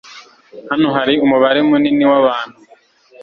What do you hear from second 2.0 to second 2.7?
wabantu